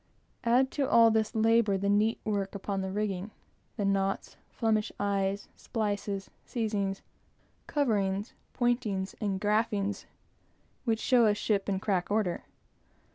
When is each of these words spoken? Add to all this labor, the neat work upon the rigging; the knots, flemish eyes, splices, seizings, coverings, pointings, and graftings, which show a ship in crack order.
Add 0.45 0.71
to 0.71 0.89
all 0.89 1.11
this 1.11 1.35
labor, 1.35 1.77
the 1.77 1.87
neat 1.87 2.19
work 2.25 2.55
upon 2.55 2.81
the 2.81 2.89
rigging; 2.91 3.29
the 3.77 3.85
knots, 3.85 4.35
flemish 4.49 4.91
eyes, 4.99 5.47
splices, 5.55 6.31
seizings, 6.43 7.03
coverings, 7.67 8.33
pointings, 8.51 9.13
and 9.21 9.39
graftings, 9.39 10.05
which 10.85 10.99
show 10.99 11.27
a 11.27 11.35
ship 11.35 11.69
in 11.69 11.79
crack 11.79 12.09
order. 12.09 12.45